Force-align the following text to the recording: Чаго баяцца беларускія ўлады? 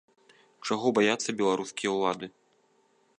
Чаго 0.69 0.93
баяцца 0.99 1.37
беларускія 1.43 1.91
ўлады? 1.99 2.27